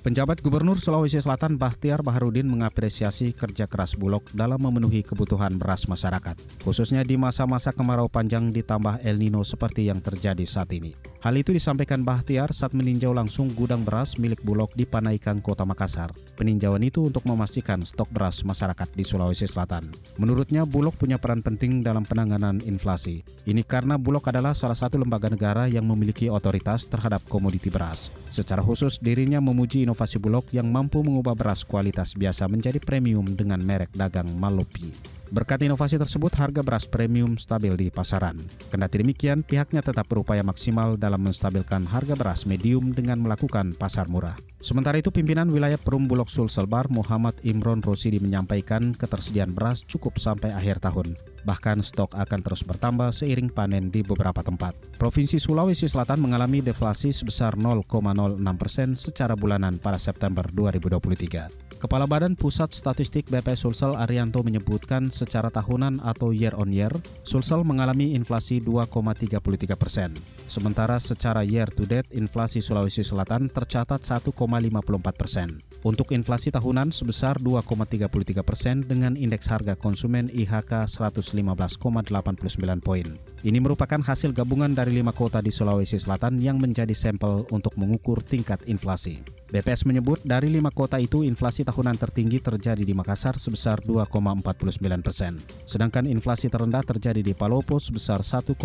[0.00, 6.40] Penjabat Gubernur Sulawesi Selatan Bahtiar Baharudin mengapresiasi kerja keras Bulog dalam memenuhi kebutuhan beras masyarakat,
[6.64, 10.96] khususnya di masa-masa kemarau panjang ditambah El Nino seperti yang terjadi saat ini.
[11.20, 16.16] Hal itu disampaikan Bahtiar saat meninjau langsung gudang beras milik Bulog di Panaikan, Kota Makassar.
[16.40, 19.92] Peninjauan itu untuk memastikan stok beras masyarakat di Sulawesi Selatan.
[20.16, 23.20] Menurutnya, Bulog punya peran penting dalam penanganan inflasi.
[23.44, 28.08] Ini karena Bulog adalah salah satu lembaga negara yang memiliki otoritas terhadap komoditi beras.
[28.32, 33.58] Secara khusus, dirinya memuji inovasi Bulog yang mampu mengubah beras kualitas biasa menjadi premium dengan
[33.58, 35.19] merek dagang Malopi.
[35.30, 38.34] Berkat inovasi tersebut, harga beras premium stabil di pasaran.
[38.66, 44.34] Kendati demikian, pihaknya tetap berupaya maksimal dalam menstabilkan harga beras medium dengan melakukan pasar murah.
[44.58, 50.50] Sementara itu, pimpinan wilayah Perum Bulog Sulselbar Muhammad Imron Rosidi menyampaikan ketersediaan beras cukup sampai
[50.50, 51.14] akhir tahun.
[51.46, 54.74] Bahkan stok akan terus bertambah seiring panen di beberapa tempat.
[54.98, 61.70] Provinsi Sulawesi Selatan mengalami deflasi sebesar 0,06 persen secara bulanan pada September 2023.
[61.80, 66.88] Kepala Badan Pusat Statistik BP Sulsel Arianto menyebutkan secara tahunan atau year on year,
[67.20, 70.16] Sulsel mengalami inflasi 2,33 persen.
[70.48, 75.60] Sementara secara year to date, inflasi Sulawesi Selatan tercatat 1,54 persen.
[75.80, 81.80] Untuk inflasi tahunan sebesar 2,33 persen dengan indeks harga konsumen IHK 115,89
[82.80, 83.06] poin.
[83.40, 88.20] Ini merupakan hasil gabungan dari lima kota di Sulawesi Selatan yang menjadi sampel untuk mengukur
[88.20, 89.24] tingkat inflasi.
[89.48, 95.40] BPS menyebut dari lima kota itu inflasi tahunan tertinggi terjadi di Makassar sebesar 2,49 persen,
[95.64, 98.60] sedangkan inflasi terendah terjadi di Palopo sebesar 1,22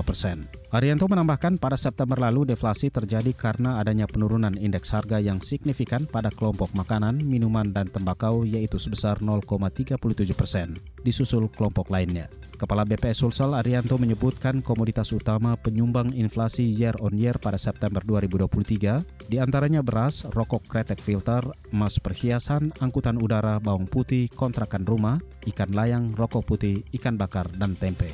[0.00, 0.48] persen.
[0.72, 6.32] Arianto menambahkan pada September lalu deflasi terjadi karena adanya penurunan indeks harga yang signifikan pada
[6.32, 9.94] kelompok makanan, minuman, dan tembakau yaitu sebesar 0,37
[10.32, 10.74] persen,
[11.04, 12.32] disusul kelompok lainnya.
[12.60, 19.26] Kepala BPS Sulsel Arianto menyebutkan komoditas utama penyumbang inflasi year on year pada September 2023
[19.26, 21.40] di antaranya beras, rokok kretek filter,
[21.72, 25.16] emas perhiasan, angkutan udara, bawang putih, kontrakan rumah,
[25.48, 28.12] ikan layang, rokok putih, ikan bakar, dan tempe.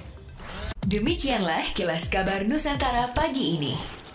[0.87, 4.06] Demikianlah kilas kabar Nusantara pagi ini.